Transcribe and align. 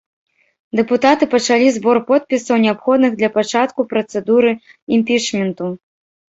Дэпутаты 0.77 1.27
пачалі 1.33 1.67
збор 1.75 1.97
подпісаў, 2.07 2.55
неабходных 2.65 3.11
для 3.19 3.29
пачатку 3.37 3.87
працэдуры 3.93 4.51
імпічменту. 4.99 5.71